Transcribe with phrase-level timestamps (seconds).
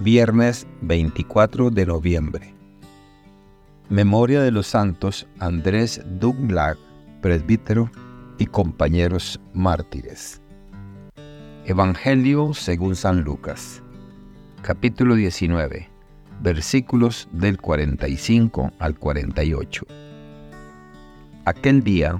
[0.00, 2.54] Viernes 24 de noviembre.
[3.88, 6.76] Memoria de los santos Andrés Duglag,
[7.20, 7.90] presbítero,
[8.38, 10.40] y compañeros mártires.
[11.64, 13.82] Evangelio según San Lucas.
[14.62, 15.88] Capítulo 19.
[16.42, 19.84] Versículos del 45 al 48.
[21.44, 22.16] Aquel día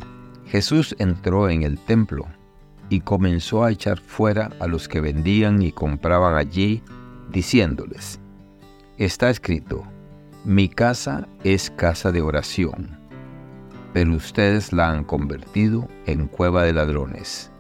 [0.47, 2.27] Jesús entró en el templo
[2.91, 6.83] y comenzó a echar fuera a los que vendían y compraban allí,
[7.31, 8.21] diciéndoles,
[8.97, 9.85] Está escrito,
[10.45, 12.99] mi casa es casa de oración,
[13.93, 17.51] pero ustedes la han convertido en cueva de ladrones.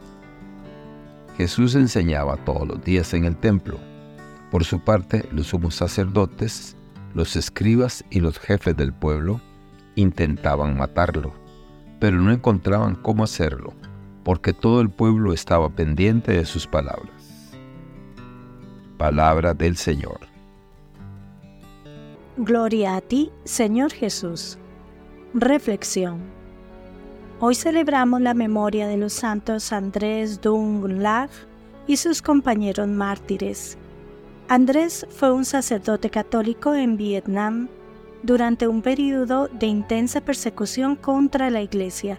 [1.37, 3.79] Jesús enseñaba todos los días en el templo.
[4.51, 6.77] Por su parte, los sumos sacerdotes,
[7.15, 9.41] los escribas y los jefes del pueblo
[9.95, 11.33] intentaban matarlo,
[12.01, 13.75] pero no encontraban cómo hacerlo
[14.29, 17.38] porque todo el pueblo estaba pendiente de sus palabras.
[18.99, 20.21] Palabra del Señor.
[22.37, 24.59] Gloria a ti, Señor Jesús.
[25.33, 26.21] Reflexión.
[27.41, 31.31] Hoy celebramos la memoria de los santos Andrés Dung Lag
[31.87, 33.79] y sus compañeros mártires.
[34.49, 37.69] Andrés fue un sacerdote católico en Vietnam
[38.23, 42.19] durante un periodo de intensa persecución contra la Iglesia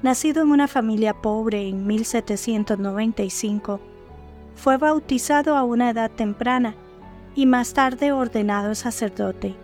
[0.00, 3.80] Nacido en una familia pobre en 1795,
[4.58, 6.74] fue bautizado a una edad temprana
[7.36, 9.54] y más tarde ordenado sacerdote.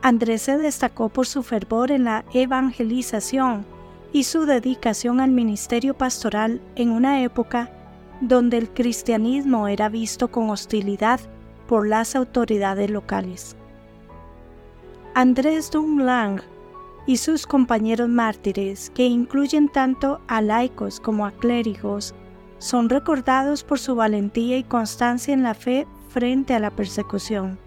[0.00, 3.66] Andrés se destacó por su fervor en la evangelización
[4.12, 7.70] y su dedicación al ministerio pastoral en una época
[8.20, 11.20] donde el cristianismo era visto con hostilidad
[11.66, 13.56] por las autoridades locales.
[15.14, 16.40] Andrés Dumlang
[17.06, 22.14] y sus compañeros mártires, que incluyen tanto a laicos como a clérigos,
[22.60, 27.58] son recordados por su valentía y constancia en la fe frente a la persecución.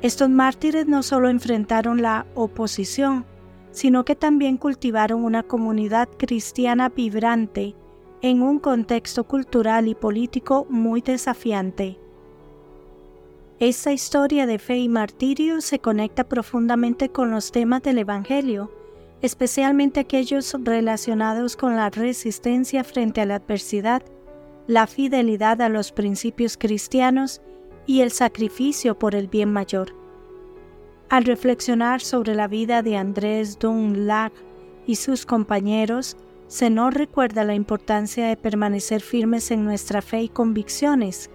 [0.00, 3.26] Estos mártires no solo enfrentaron la oposición,
[3.72, 7.74] sino que también cultivaron una comunidad cristiana vibrante
[8.20, 11.98] en un contexto cultural y político muy desafiante.
[13.58, 18.70] Esta historia de fe y martirio se conecta profundamente con los temas del Evangelio,
[19.22, 24.02] especialmente aquellos relacionados con la resistencia frente a la adversidad,
[24.66, 27.40] la fidelidad a los principios cristianos
[27.86, 29.94] y el sacrificio por el bien mayor.
[31.08, 34.32] Al reflexionar sobre la vida de Andrés Dunlap
[34.86, 36.16] y sus compañeros,
[36.48, 41.30] se nos recuerda la importancia de permanecer firmes en nuestra fe y convicciones,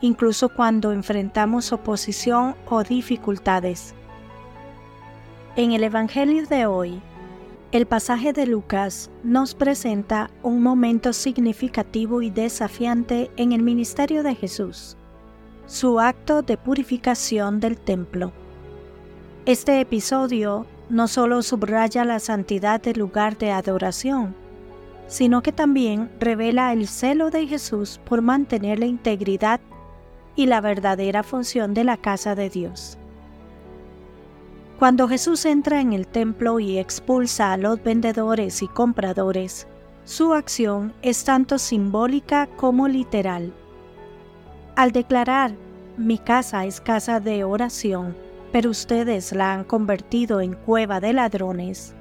[0.00, 3.94] incluso cuando enfrentamos oposición o dificultades.
[5.56, 7.02] En el Evangelio de hoy,
[7.72, 14.34] el pasaje de Lucas nos presenta un momento significativo y desafiante en el ministerio de
[14.34, 14.98] Jesús,
[15.64, 18.30] su acto de purificación del templo.
[19.46, 24.34] Este episodio no solo subraya la santidad del lugar de adoración,
[25.06, 29.60] sino que también revela el celo de Jesús por mantener la integridad
[30.36, 32.98] y la verdadera función de la casa de Dios.
[34.82, 39.68] Cuando Jesús entra en el templo y expulsa a los vendedores y compradores,
[40.02, 43.54] su acción es tanto simbólica como literal.
[44.74, 45.54] Al declarar,
[45.96, 48.16] mi casa es casa de oración,
[48.50, 51.94] pero ustedes la han convertido en cueva de ladrones,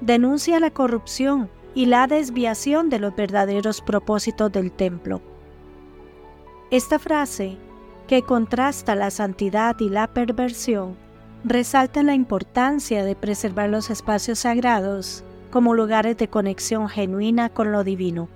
[0.00, 5.22] denuncia la corrupción y la desviación de los verdaderos propósitos del templo.
[6.72, 7.58] Esta frase
[8.08, 11.03] que contrasta la santidad y la perversión,
[11.44, 17.84] resalta la importancia de preservar los espacios sagrados como lugares de conexión genuina con lo
[17.84, 18.28] divino.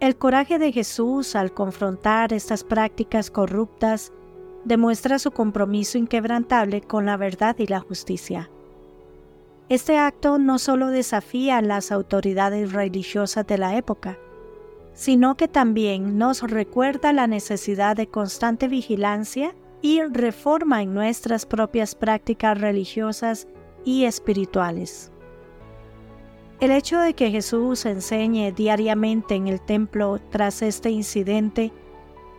[0.00, 4.12] El coraje de Jesús al confrontar estas prácticas corruptas
[4.64, 8.50] demuestra su compromiso inquebrantable con la verdad y la justicia.
[9.68, 14.18] Este acto no solo desafía a las autoridades religiosas de la época,
[14.92, 21.94] sino que también nos recuerda la necesidad de constante vigilancia y reforma en nuestras propias
[21.94, 23.46] prácticas religiosas
[23.84, 25.10] y espirituales.
[26.60, 31.72] El hecho de que Jesús enseñe diariamente en el templo tras este incidente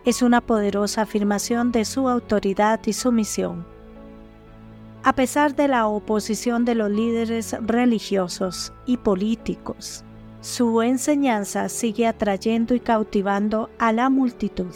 [0.04, 3.66] es una poderosa afirmación de su autoridad y su misión.
[5.04, 10.04] A pesar de la oposición de los líderes religiosos y políticos,
[10.40, 14.72] su enseñanza sigue atrayendo y cautivando a la multitud.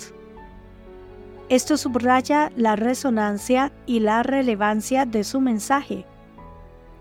[1.49, 6.05] Esto subraya la resonancia y la relevancia de su mensaje,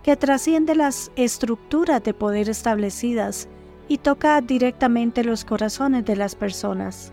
[0.04, 3.48] que trasciende las estructuras de poder establecidas
[3.88, 7.12] y toca directamente los corazones de las personas.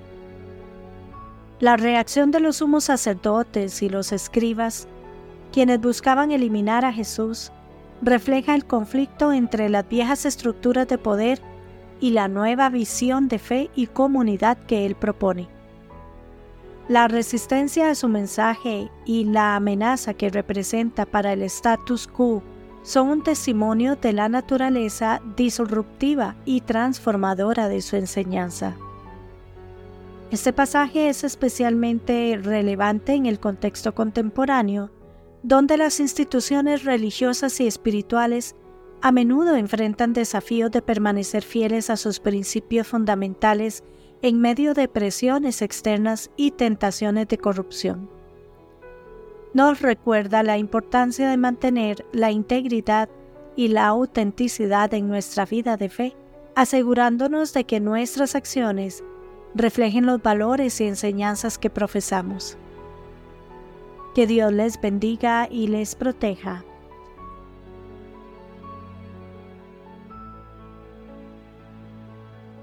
[1.59, 4.87] La reacción de los sumos sacerdotes y los escribas,
[5.53, 7.51] quienes buscaban eliminar a Jesús,
[8.03, 11.41] refleja el conflicto entre las viejas estructuras de poder
[11.99, 15.62] y la nueva visión de fe y comunidad que él propone.
[16.89, 22.43] La resistencia a su mensaje y la amenaza que representa para el status quo
[22.83, 28.77] son un testimonio de la naturaleza disruptiva y transformadora de su enseñanza.
[30.33, 34.91] Este pasaje es especialmente relevante en el contexto contemporáneo,
[35.43, 38.57] donde las instituciones religiosas y espirituales
[39.03, 43.85] a menudo enfrentan desafíos de permanecer fieles a sus principios fundamentales
[44.23, 48.09] en medio de presiones externas y tentaciones de corrupción.
[49.53, 53.09] Nos recuerda la importancia de mantener la integridad
[53.57, 56.17] y la autenticidad en nuestra vida de fe,
[56.55, 59.03] asegurándonos de que nuestras acciones
[59.55, 62.57] reflejen los valores y enseñanzas que profesamos.
[64.15, 66.65] Que Dios les bendiga y les proteja.